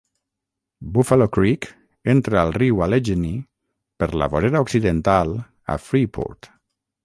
[0.95, 1.67] Buffalo Creek
[2.15, 3.37] entra al riu Allegheny
[4.01, 5.37] per la vorera occidental
[5.77, 6.55] a Freeport.